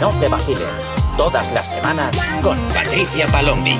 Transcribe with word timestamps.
no 0.00 0.10
te 0.18 0.28
vacilen. 0.28 0.62
Todas 1.18 1.52
las 1.52 1.74
semanas 1.74 2.10
con 2.42 2.58
Patricia 2.70 3.26
Palombi. 3.26 3.76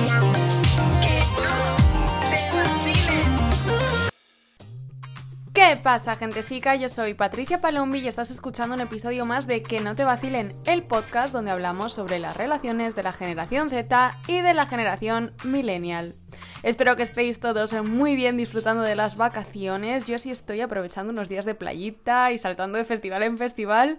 ¿Qué 5.54 5.78
pasa, 5.82 6.16
gentesica? 6.16 6.76
Yo 6.76 6.90
soy 6.90 7.14
Patricia 7.14 7.62
Palombi 7.62 8.00
y 8.00 8.08
estás 8.08 8.30
escuchando 8.30 8.74
un 8.74 8.82
episodio 8.82 9.24
más 9.24 9.46
de 9.46 9.62
Que 9.62 9.80
no 9.80 9.96
te 9.96 10.04
vacilen, 10.04 10.54
el 10.66 10.82
podcast 10.82 11.32
donde 11.32 11.52
hablamos 11.52 11.94
sobre 11.94 12.18
las 12.18 12.36
relaciones 12.36 12.94
de 12.94 13.02
la 13.02 13.12
generación 13.12 13.70
Z 13.70 14.18
y 14.28 14.42
de 14.42 14.52
la 14.52 14.66
generación 14.66 15.32
millennial. 15.44 16.14
Espero 16.62 16.96
que 16.96 17.02
estéis 17.02 17.40
todos 17.40 17.72
muy 17.82 18.14
bien 18.14 18.36
disfrutando 18.36 18.82
de 18.82 18.94
las 18.94 19.16
vacaciones. 19.16 20.04
Yo 20.04 20.18
sí 20.18 20.30
estoy 20.30 20.60
aprovechando 20.60 21.14
unos 21.14 21.30
días 21.30 21.46
de 21.46 21.54
playita 21.54 22.30
y 22.32 22.38
saltando 22.38 22.76
de 22.76 22.84
festival 22.84 23.22
en 23.22 23.38
festival. 23.38 23.98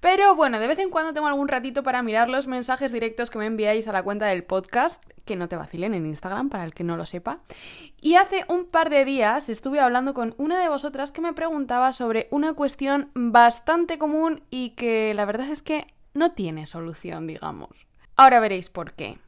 Pero 0.00 0.34
bueno, 0.34 0.58
de 0.58 0.66
vez 0.66 0.78
en 0.78 0.90
cuando 0.90 1.12
tengo 1.12 1.26
algún 1.26 1.48
ratito 1.48 1.82
para 1.82 2.02
mirar 2.02 2.28
los 2.28 2.46
mensajes 2.46 2.92
directos 2.92 3.30
que 3.30 3.38
me 3.38 3.46
enviáis 3.46 3.88
a 3.88 3.92
la 3.92 4.02
cuenta 4.02 4.26
del 4.26 4.44
podcast, 4.44 5.02
que 5.24 5.36
no 5.36 5.48
te 5.48 5.56
vacilen 5.56 5.94
en 5.94 6.06
Instagram, 6.06 6.48
para 6.48 6.64
el 6.64 6.74
que 6.74 6.84
no 6.84 6.96
lo 6.96 7.06
sepa. 7.06 7.40
Y 8.00 8.14
hace 8.14 8.44
un 8.48 8.66
par 8.66 8.90
de 8.90 9.04
días 9.04 9.48
estuve 9.48 9.80
hablando 9.80 10.14
con 10.14 10.34
una 10.38 10.60
de 10.60 10.68
vosotras 10.68 11.12
que 11.12 11.20
me 11.20 11.32
preguntaba 11.32 11.92
sobre 11.92 12.28
una 12.30 12.54
cuestión 12.54 13.10
bastante 13.14 13.98
común 13.98 14.42
y 14.50 14.70
que 14.70 15.14
la 15.14 15.24
verdad 15.24 15.50
es 15.50 15.62
que 15.62 15.86
no 16.14 16.32
tiene 16.32 16.66
solución, 16.66 17.26
digamos. 17.26 17.70
Ahora 18.16 18.40
veréis 18.40 18.70
por 18.70 18.94
qué. 18.94 19.18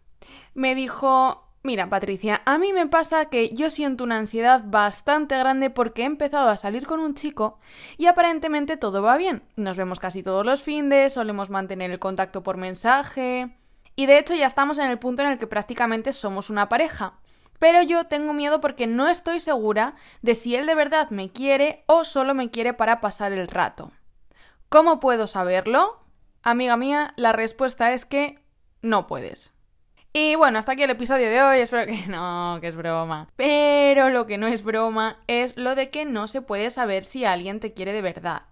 Me 0.55 0.75
dijo, 0.75 1.48
Mira, 1.63 1.91
Patricia, 1.91 2.41
a 2.45 2.57
mí 2.57 2.73
me 2.73 2.87
pasa 2.87 3.27
que 3.27 3.49
yo 3.51 3.71
siento 3.71 4.05
una 4.05 4.17
ansiedad 4.17 4.63
bastante 4.65 5.37
grande 5.37 5.71
porque 5.71 6.03
he 6.03 6.05
empezado 6.05 6.49
a 6.49 6.57
salir 6.57 6.87
con 6.87 7.01
un 7.01 7.15
chico 7.15 7.59
y 7.97 8.07
aparentemente 8.07 8.77
todo 8.77 9.03
va 9.03 9.17
bien. 9.17 9.43
Nos 9.57 9.77
vemos 9.77 9.99
casi 9.99 10.23
todos 10.23 10.47
los 10.47 10.63
fines, 10.63 11.15
solemos 11.15 11.51
mantener 11.51 11.91
el 11.91 11.99
contacto 11.99 12.45
por 12.45 12.57
mensaje 12.57 13.51
y 13.97 14.07
de 14.07 14.19
hecho 14.19 14.37
ya 14.37 14.47
estamos 14.47 14.79
en 14.79 14.87
el 14.87 15.01
punto 15.01 15.23
en 15.23 15.31
el 15.31 15.39
que 15.39 15.49
prácticamente 15.49 16.13
somos 16.13 16.49
una 16.49 16.69
pareja. 16.69 17.15
Pero 17.59 17.83
yo 17.83 18.05
tengo 18.05 18.33
miedo 18.35 18.61
porque 18.61 18.87
no 18.87 19.09
estoy 19.09 19.41
segura 19.41 19.97
de 20.23 20.37
si 20.37 20.55
él 20.55 20.67
de 20.67 20.77
verdad 20.77 21.11
me 21.11 21.33
quiere 21.33 21.83
o 21.87 22.05
solo 22.05 22.35
me 22.35 22.51
quiere 22.51 22.73
para 22.73 23.01
pasar 23.01 23.33
el 23.33 23.49
rato. 23.49 23.91
¿Cómo 24.69 25.01
puedo 25.01 25.27
saberlo? 25.27 25.99
Amiga 26.45 26.77
mía, 26.77 27.15
la 27.17 27.33
respuesta 27.33 27.93
es 27.93 28.05
que 28.05 28.39
no 28.81 29.09
puedes. 29.09 29.58
Y 30.21 30.35
bueno, 30.35 30.59
hasta 30.59 30.73
aquí 30.73 30.83
el 30.83 30.91
episodio 30.91 31.31
de 31.31 31.41
hoy. 31.41 31.61
Espero 31.61 31.87
que 31.87 32.07
no, 32.09 32.59
que 32.61 32.67
es 32.67 32.75
broma. 32.75 33.29
Pero 33.37 34.11
lo 34.11 34.27
que 34.27 34.37
no 34.37 34.49
es 34.49 34.65
broma 34.65 35.19
es 35.29 35.57
lo 35.57 35.77
de 35.77 35.91
que 35.91 36.05
no 36.05 36.27
se 36.27 36.43
puede 36.43 36.71
saber 36.71 37.05
si 37.05 37.25
alguien 37.25 37.61
te 37.61 37.73
quiere 37.73 37.93
de 37.93 38.03
verdad. 38.03 38.43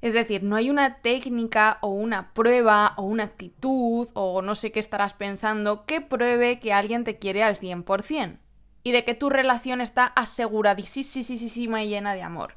Es 0.00 0.12
decir, 0.12 0.44
no 0.44 0.54
hay 0.54 0.70
una 0.70 0.98
técnica 0.98 1.78
o 1.80 1.88
una 1.88 2.32
prueba 2.34 2.94
o 2.98 3.02
una 3.02 3.24
actitud 3.24 4.08
o 4.12 4.42
no 4.42 4.54
sé 4.54 4.70
qué 4.70 4.78
estarás 4.78 5.12
pensando 5.12 5.86
que 5.86 6.00
pruebe 6.00 6.60
que 6.60 6.72
alguien 6.72 7.02
te 7.02 7.18
quiere 7.18 7.42
al 7.42 7.58
100% 7.58 8.38
y 8.84 8.92
de 8.92 9.04
que 9.04 9.14
tu 9.14 9.28
relación 9.28 9.80
está 9.80 10.06
aseguradísima 10.06 11.82
y 11.82 11.88
llena 11.88 12.14
de 12.14 12.22
amor. 12.22 12.54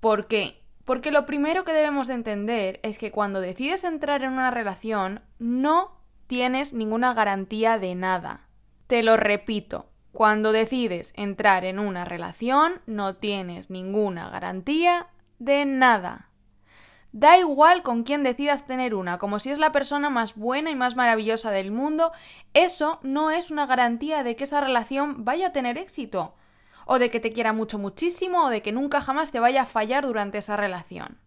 ¿Por 0.00 0.26
qué? 0.26 0.60
Porque 0.84 1.12
lo 1.12 1.24
primero 1.24 1.62
que 1.62 1.72
debemos 1.72 2.08
de 2.08 2.14
entender 2.14 2.80
es 2.82 2.98
que 2.98 3.12
cuando 3.12 3.40
decides 3.40 3.84
entrar 3.84 4.24
en 4.24 4.32
una 4.32 4.50
relación 4.50 5.20
no 5.38 6.03
tienes 6.26 6.72
ninguna 6.72 7.14
garantía 7.14 7.78
de 7.78 7.94
nada. 7.94 8.48
Te 8.86 9.02
lo 9.02 9.16
repito, 9.16 9.90
cuando 10.12 10.52
decides 10.52 11.12
entrar 11.16 11.64
en 11.64 11.78
una 11.78 12.04
relación 12.04 12.80
no 12.86 13.16
tienes 13.16 13.70
ninguna 13.70 14.30
garantía 14.30 15.08
de 15.38 15.64
nada. 15.66 16.30
Da 17.12 17.38
igual 17.38 17.82
con 17.82 18.02
quién 18.02 18.22
decidas 18.22 18.66
tener 18.66 18.94
una, 18.94 19.18
como 19.18 19.38
si 19.38 19.50
es 19.50 19.58
la 19.58 19.72
persona 19.72 20.10
más 20.10 20.34
buena 20.34 20.70
y 20.70 20.74
más 20.74 20.96
maravillosa 20.96 21.50
del 21.52 21.70
mundo, 21.70 22.12
eso 22.54 22.98
no 23.02 23.30
es 23.30 23.52
una 23.52 23.66
garantía 23.66 24.24
de 24.24 24.34
que 24.34 24.44
esa 24.44 24.60
relación 24.60 25.24
vaya 25.24 25.48
a 25.48 25.52
tener 25.52 25.78
éxito, 25.78 26.34
o 26.86 26.98
de 26.98 27.10
que 27.10 27.20
te 27.20 27.32
quiera 27.32 27.52
mucho 27.52 27.78
muchísimo, 27.78 28.46
o 28.46 28.50
de 28.50 28.62
que 28.62 28.72
nunca 28.72 29.00
jamás 29.00 29.30
te 29.30 29.38
vaya 29.38 29.62
a 29.62 29.66
fallar 29.66 30.04
durante 30.06 30.38
esa 30.38 30.56
relación. 30.56 31.18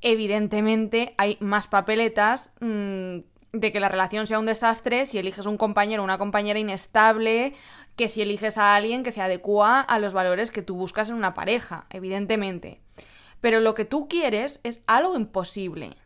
Evidentemente 0.00 1.14
hay 1.18 1.36
más 1.40 1.66
papeletas 1.66 2.52
mmm, 2.60 3.18
de 3.52 3.72
que 3.72 3.80
la 3.80 3.88
relación 3.88 4.26
sea 4.26 4.38
un 4.38 4.46
desastre 4.46 5.06
si 5.06 5.18
eliges 5.18 5.46
un 5.46 5.56
compañero 5.56 6.02
o 6.02 6.04
una 6.04 6.18
compañera 6.18 6.58
inestable, 6.58 7.54
que 7.96 8.08
si 8.08 8.22
eliges 8.22 8.58
a 8.58 8.76
alguien 8.76 9.02
que 9.02 9.10
se 9.10 9.22
adecua 9.22 9.80
a 9.80 9.98
los 9.98 10.12
valores 10.12 10.50
que 10.50 10.62
tú 10.62 10.76
buscas 10.76 11.10
en 11.10 11.16
una 11.16 11.34
pareja, 11.34 11.86
evidentemente. 11.90 12.80
Pero 13.40 13.60
lo 13.60 13.74
que 13.74 13.84
tú 13.84 14.08
quieres 14.08 14.60
es 14.62 14.82
algo 14.86 15.16
imposible. 15.16 15.96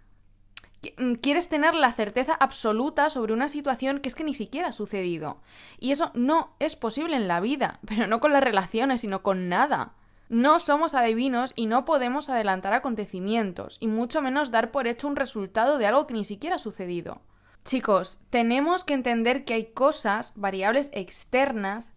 Mm, 0.98 1.14
quieres 1.14 1.48
tener 1.48 1.74
la 1.74 1.92
certeza 1.92 2.34
absoluta 2.34 3.10
sobre 3.10 3.32
una 3.32 3.48
situación 3.48 4.00
que 4.00 4.08
es 4.08 4.14
que 4.14 4.24
ni 4.24 4.34
siquiera 4.34 4.68
ha 4.68 4.72
sucedido. 4.72 5.38
Y 5.78 5.92
eso 5.92 6.10
no 6.14 6.54
es 6.58 6.76
posible 6.76 7.16
en 7.16 7.28
la 7.28 7.40
vida, 7.40 7.80
pero 7.86 8.06
no 8.06 8.20
con 8.20 8.32
las 8.32 8.44
relaciones, 8.44 9.00
sino 9.00 9.22
con 9.22 9.48
nada. 9.48 9.92
No 10.28 10.58
somos 10.58 10.94
adivinos 10.94 11.52
y 11.54 11.66
no 11.66 11.84
podemos 11.84 12.30
adelantar 12.30 12.72
acontecimientos, 12.72 13.76
y 13.80 13.88
mucho 13.88 14.22
menos 14.22 14.50
dar 14.50 14.70
por 14.70 14.86
hecho 14.86 15.06
un 15.06 15.16
resultado 15.16 15.76
de 15.76 15.86
algo 15.86 16.06
que 16.06 16.14
ni 16.14 16.24
siquiera 16.24 16.56
ha 16.56 16.58
sucedido. 16.58 17.20
Chicos, 17.64 18.18
tenemos 18.28 18.84
que 18.84 18.92
entender 18.92 19.46
que 19.46 19.54
hay 19.54 19.64
cosas, 19.72 20.34
variables 20.36 20.90
externas, 20.92 21.94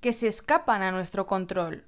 que 0.00 0.12
se 0.12 0.28
escapan 0.28 0.82
a 0.82 0.92
nuestro 0.92 1.26
control. 1.26 1.84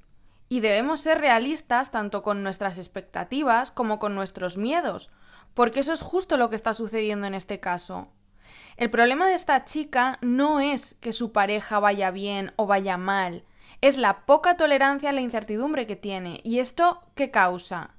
Y 0.48 0.58
debemos 0.58 1.00
ser 1.00 1.20
realistas 1.20 1.92
tanto 1.92 2.24
con 2.24 2.42
nuestras 2.42 2.76
expectativas 2.76 3.70
como 3.70 4.00
con 4.00 4.16
nuestros 4.16 4.56
miedos, 4.56 5.10
porque 5.54 5.78
eso 5.78 5.92
es 5.92 6.02
justo 6.02 6.36
lo 6.36 6.50
que 6.50 6.56
está 6.56 6.74
sucediendo 6.74 7.28
en 7.28 7.34
este 7.34 7.60
caso. 7.60 8.08
El 8.76 8.90
problema 8.90 9.28
de 9.28 9.34
esta 9.34 9.64
chica 9.64 10.18
no 10.20 10.58
es 10.58 10.94
que 10.94 11.12
su 11.12 11.30
pareja 11.30 11.78
vaya 11.78 12.10
bien 12.10 12.52
o 12.56 12.66
vaya 12.66 12.96
mal, 12.96 13.44
es 13.80 13.96
la 13.96 14.26
poca 14.26 14.56
tolerancia 14.56 15.10
a 15.10 15.12
la 15.12 15.20
incertidumbre 15.20 15.86
que 15.86 15.94
tiene. 15.94 16.40
¿Y 16.42 16.58
esto 16.58 17.04
qué 17.14 17.30
causa? 17.30 17.90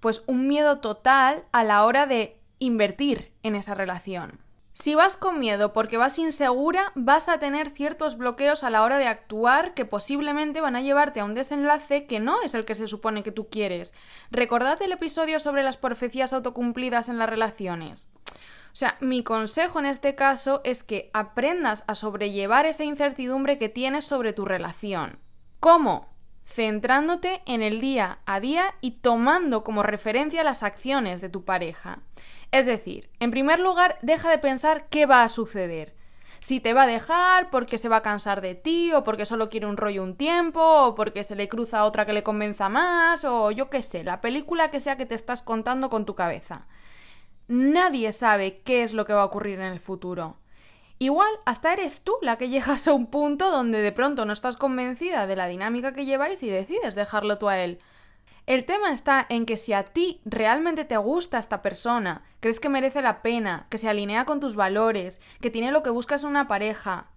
Pues 0.00 0.24
un 0.26 0.46
miedo 0.46 0.80
total 0.80 1.44
a 1.52 1.64
la 1.64 1.84
hora 1.84 2.06
de 2.06 2.38
invertir 2.58 3.32
en 3.42 3.54
esa 3.54 3.74
relación. 3.74 4.40
Si 4.80 4.94
vas 4.94 5.16
con 5.16 5.40
miedo 5.40 5.72
porque 5.72 5.96
vas 5.96 6.20
insegura, 6.20 6.92
vas 6.94 7.28
a 7.28 7.40
tener 7.40 7.70
ciertos 7.70 8.16
bloqueos 8.16 8.62
a 8.62 8.70
la 8.70 8.84
hora 8.84 8.98
de 8.98 9.08
actuar 9.08 9.74
que 9.74 9.84
posiblemente 9.84 10.60
van 10.60 10.76
a 10.76 10.82
llevarte 10.82 11.18
a 11.18 11.24
un 11.24 11.34
desenlace 11.34 12.06
que 12.06 12.20
no 12.20 12.40
es 12.42 12.54
el 12.54 12.64
que 12.64 12.76
se 12.76 12.86
supone 12.86 13.24
que 13.24 13.32
tú 13.32 13.48
quieres. 13.48 13.92
Recordad 14.30 14.80
el 14.80 14.92
episodio 14.92 15.40
sobre 15.40 15.64
las 15.64 15.76
profecías 15.76 16.32
autocumplidas 16.32 17.08
en 17.08 17.18
las 17.18 17.28
relaciones. 17.28 18.06
O 18.72 18.76
sea, 18.76 18.96
mi 19.00 19.24
consejo 19.24 19.80
en 19.80 19.86
este 19.86 20.14
caso 20.14 20.60
es 20.62 20.84
que 20.84 21.10
aprendas 21.12 21.82
a 21.88 21.96
sobrellevar 21.96 22.64
esa 22.64 22.84
incertidumbre 22.84 23.58
que 23.58 23.68
tienes 23.68 24.04
sobre 24.04 24.32
tu 24.32 24.44
relación. 24.44 25.18
¿Cómo? 25.58 26.08
Centrándote 26.48 27.42
en 27.44 27.62
el 27.62 27.78
día 27.78 28.20
a 28.24 28.40
día 28.40 28.74
y 28.80 28.92
tomando 28.92 29.62
como 29.62 29.82
referencia 29.82 30.42
las 30.42 30.62
acciones 30.62 31.20
de 31.20 31.28
tu 31.28 31.44
pareja. 31.44 31.98
Es 32.52 32.64
decir, 32.64 33.10
en 33.20 33.30
primer 33.30 33.60
lugar, 33.60 33.98
deja 34.00 34.30
de 34.30 34.38
pensar 34.38 34.88
qué 34.88 35.04
va 35.04 35.22
a 35.22 35.28
suceder. 35.28 35.94
Si 36.40 36.58
te 36.60 36.72
va 36.72 36.84
a 36.84 36.86
dejar 36.86 37.50
porque 37.50 37.76
se 37.76 37.90
va 37.90 37.96
a 37.96 38.02
cansar 38.02 38.40
de 38.40 38.54
ti, 38.54 38.92
o 38.94 39.04
porque 39.04 39.26
solo 39.26 39.50
quiere 39.50 39.66
un 39.66 39.76
rollo 39.76 40.02
un 40.02 40.16
tiempo, 40.16 40.60
o 40.62 40.94
porque 40.94 41.22
se 41.22 41.36
le 41.36 41.48
cruza 41.48 41.84
otra 41.84 42.06
que 42.06 42.14
le 42.14 42.22
convenza 42.22 42.70
más, 42.70 43.24
o 43.24 43.50
yo 43.50 43.68
qué 43.68 43.82
sé, 43.82 44.02
la 44.02 44.22
película 44.22 44.70
que 44.70 44.80
sea 44.80 44.96
que 44.96 45.06
te 45.06 45.14
estás 45.14 45.42
contando 45.42 45.90
con 45.90 46.06
tu 46.06 46.14
cabeza. 46.14 46.66
Nadie 47.48 48.12
sabe 48.12 48.62
qué 48.64 48.84
es 48.84 48.94
lo 48.94 49.04
que 49.04 49.12
va 49.12 49.22
a 49.22 49.26
ocurrir 49.26 49.60
en 49.60 49.72
el 49.72 49.80
futuro. 49.80 50.38
Igual 51.00 51.30
hasta 51.44 51.72
eres 51.72 52.02
tú 52.02 52.16
la 52.22 52.36
que 52.38 52.48
llegas 52.48 52.88
a 52.88 52.92
un 52.92 53.06
punto 53.06 53.50
donde 53.50 53.80
de 53.82 53.92
pronto 53.92 54.24
no 54.24 54.32
estás 54.32 54.56
convencida 54.56 55.26
de 55.26 55.36
la 55.36 55.46
dinámica 55.46 55.92
que 55.92 56.04
lleváis 56.04 56.42
y 56.42 56.48
decides 56.48 56.94
dejarlo 56.96 57.38
tú 57.38 57.48
a 57.48 57.58
él. 57.58 57.78
El 58.46 58.64
tema 58.64 58.92
está 58.92 59.24
en 59.28 59.44
que 59.44 59.58
si 59.58 59.74
a 59.74 59.84
ti 59.84 60.22
realmente 60.24 60.84
te 60.84 60.96
gusta 60.96 61.38
esta 61.38 61.60
persona, 61.60 62.22
crees 62.40 62.60
que 62.60 62.70
merece 62.70 63.02
la 63.02 63.20
pena, 63.20 63.66
que 63.68 63.78
se 63.78 63.88
alinea 63.88 64.24
con 64.24 64.40
tus 64.40 64.56
valores, 64.56 65.20
que 65.40 65.50
tiene 65.50 65.70
lo 65.70 65.82
que 65.82 65.90
buscas 65.90 66.24
en 66.24 66.30
una 66.30 66.48
pareja, 66.48 67.10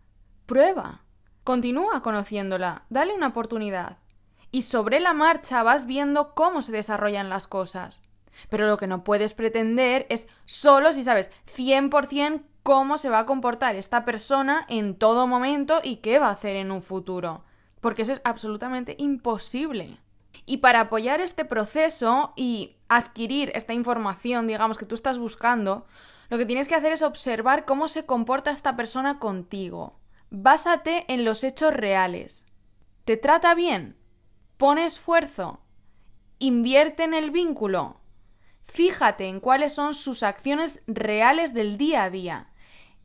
prueba. 0.46 1.04
Continúa 1.46 2.04
conociéndola, 2.04 2.84
dale 2.90 3.14
una 3.14 3.28
oportunidad. 3.28 3.98
Y 4.52 4.64
sobre 4.64 5.00
la 5.00 5.14
marcha 5.14 5.64
vas 5.64 5.86
viendo 5.86 6.36
cómo 6.36 6.62
se 6.62 6.74
desarrollan 6.74 7.30
las 7.30 7.48
cosas. 7.48 8.04
Pero 8.50 8.68
lo 8.68 8.78
que 8.78 8.88
no 8.88 9.06
puedes 9.06 9.34
pretender 9.34 10.06
es 10.10 10.28
solo 10.46 10.92
si 10.92 11.02
sabes 11.04 11.32
100% 11.48 12.44
cómo 12.64 12.98
se 12.98 13.10
va 13.10 13.20
a 13.20 13.26
comportar 13.26 13.76
esta 13.76 14.06
persona 14.06 14.66
en 14.70 14.96
todo 14.96 15.28
momento 15.28 15.80
y 15.84 15.98
qué 15.98 16.20
va 16.20 16.28
a 16.28 16.34
hacer 16.34 16.56
en 16.56 16.72
un 16.72 16.82
futuro. 16.82 17.44
Porque 17.80 18.04
eso 18.04 18.14
es 18.14 18.22
absolutamente 18.24 18.96
imposible. 19.00 20.00
Y 20.46 20.58
para 20.58 20.82
apoyar 20.82 21.22
este 21.22 21.46
proceso 21.46 22.34
y 22.36 22.78
adquirir 22.88 23.52
esta 23.56 23.74
información, 23.74 24.48
digamos, 24.48 24.78
que 24.78 24.86
tú 24.86 24.96
estás 24.96 25.18
buscando, 25.18 25.86
lo 26.30 26.38
que 26.38 26.46
tienes 26.46 26.68
que 26.68 26.76
hacer 26.76 26.94
es 26.94 27.02
observar 27.02 27.66
cómo 27.66 27.88
se 27.88 28.06
comporta 28.06 28.52
esta 28.52 28.76
persona 28.76 29.20
contigo. 29.20 30.00
Básate 30.30 31.06
en 31.12 31.26
los 31.26 31.44
hechos 31.44 31.74
reales. 31.74 32.46
¿Te 33.06 33.18
trata 33.18 33.56
bien? 33.56 33.98
¿Pone 34.58 34.86
esfuerzo? 34.86 35.60
¿Invierte 36.40 37.04
en 37.04 37.14
el 37.14 37.32
vínculo? 37.32 38.00
Fíjate 38.66 39.28
en 39.28 39.42
cuáles 39.42 39.74
son 39.74 39.94
sus 39.94 40.24
acciones 40.24 40.82
reales 40.88 41.54
del 41.54 41.78
día 41.78 42.04
a 42.04 42.10
día. 42.10 42.51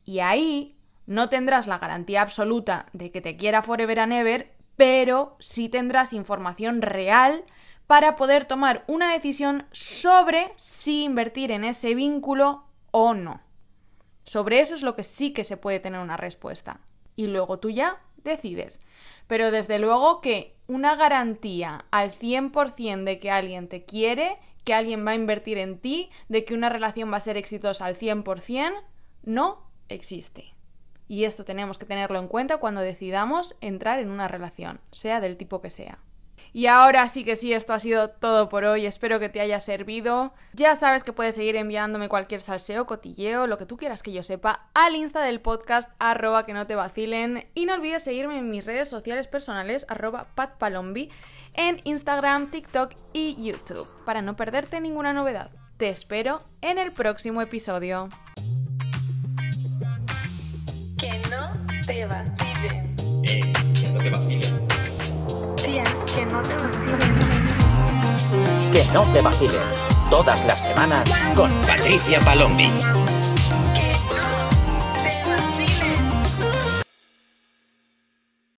Y 0.07 0.21
ahí 0.21 0.77
no 1.05 1.27
tendrás 1.27 1.67
la 1.67 1.79
garantía 1.79 2.21
absoluta 2.21 2.85
de 2.93 3.11
que 3.11 3.19
te 3.19 3.35
quiera 3.35 3.61
forever 3.61 3.99
and 3.99 4.13
ever, 4.13 4.53
pero 4.77 5.35
sí 5.39 5.67
tendrás 5.67 6.13
información 6.13 6.81
real 6.81 7.43
para 7.87 8.15
poder 8.15 8.45
tomar 8.45 8.85
una 8.87 9.11
decisión 9.11 9.65
sobre 9.73 10.53
si 10.55 11.03
invertir 11.03 11.51
en 11.51 11.65
ese 11.65 11.93
vínculo 11.93 12.63
o 12.91 13.13
no. 13.13 13.41
Sobre 14.23 14.61
eso 14.61 14.75
es 14.75 14.81
lo 14.81 14.95
que 14.95 15.03
sí 15.03 15.33
que 15.33 15.43
se 15.43 15.57
puede 15.57 15.81
tener 15.81 15.99
una 15.99 16.15
respuesta. 16.15 16.79
Y 17.17 17.27
luego 17.27 17.59
tú 17.59 17.69
ya 17.69 18.01
decides. 18.23 18.79
Pero 19.27 19.51
desde 19.51 19.77
luego 19.77 20.21
que 20.21 20.55
una 20.67 20.95
garantía 20.95 21.83
al 21.91 22.13
100% 22.13 23.03
de 23.03 23.19
que 23.19 23.29
alguien 23.29 23.67
te 23.67 23.83
quiere, 23.83 24.37
que 24.63 24.73
alguien 24.73 25.05
va 25.05 25.11
a 25.11 25.15
invertir 25.15 25.57
en 25.57 25.79
ti, 25.79 26.11
de 26.29 26.45
que 26.45 26.53
una 26.53 26.69
relación 26.69 27.11
va 27.11 27.17
a 27.17 27.21
ser 27.21 27.35
exitosa 27.35 27.85
al 27.85 27.97
100%, 27.97 28.73
no 29.23 29.66
existe. 29.89 30.53
Y 31.07 31.23
esto 31.23 31.45
tenemos 31.45 31.77
que 31.77 31.85
tenerlo 31.85 32.19
en 32.19 32.27
cuenta 32.27 32.57
cuando 32.57 32.81
decidamos 32.81 33.55
entrar 33.61 33.99
en 33.99 34.09
una 34.09 34.27
relación, 34.27 34.81
sea 34.91 35.21
del 35.21 35.37
tipo 35.37 35.61
que 35.61 35.69
sea. 35.69 35.99
Y 36.53 36.65
ahora 36.65 37.07
sí 37.07 37.23
que 37.23 37.35
sí, 37.35 37.53
esto 37.53 37.73
ha 37.73 37.79
sido 37.79 38.09
todo 38.09 38.49
por 38.49 38.63
hoy. 38.65 38.85
Espero 38.85 39.19
que 39.19 39.29
te 39.29 39.41
haya 39.41 39.59
servido. 39.59 40.33
Ya 40.53 40.75
sabes 40.75 41.03
que 41.03 41.13
puedes 41.13 41.35
seguir 41.35 41.55
enviándome 41.55 42.09
cualquier 42.09 42.41
salseo, 42.41 42.85
cotilleo, 42.85 43.47
lo 43.47 43.57
que 43.57 43.65
tú 43.65 43.77
quieras 43.77 44.01
que 44.01 44.11
yo 44.11 44.23
sepa, 44.23 44.69
al 44.73 44.95
insta 44.95 45.21
del 45.21 45.41
podcast, 45.41 45.91
arroba 45.99 46.45
que 46.45 46.53
no 46.53 46.65
te 46.65 46.75
vacilen. 46.75 47.47
Y 47.53 47.65
no 47.65 47.75
olvides 47.75 48.03
seguirme 48.03 48.37
en 48.37 48.49
mis 48.49 48.65
redes 48.65 48.87
sociales 48.89 49.27
personales, 49.27 49.85
arroba 49.89 50.27
patpalombi, 50.35 51.11
en 51.53 51.79
Instagram, 51.83 52.49
TikTok 52.49 52.93
y 53.13 53.35
YouTube, 53.43 53.87
para 54.05 54.21
no 54.21 54.35
perderte 54.35 54.81
ninguna 54.81 55.13
novedad. 55.13 55.51
Te 55.77 55.89
espero 55.89 56.39
en 56.61 56.79
el 56.79 56.91
próximo 56.91 57.41
episodio. 57.41 58.09
Te 61.87 62.05
vacilen. 62.05 62.95
Eh, 63.23 63.53
que 63.73 63.93
no 63.93 64.03
te 64.03 64.09
vacilen. 64.09 64.67
Tía, 65.55 65.83
que 66.15 66.25
no 66.25 66.41
te 66.41 66.55
vacilen. 66.55 66.99
Que 68.73 68.85
no 68.93 69.03
te 69.13 69.21
vacilen. 69.21 69.61
Todas 70.09 70.45
las 70.45 70.65
semanas 70.65 71.09
con 71.33 71.49
Patricia 71.65 72.19
Palombi. 72.19 72.69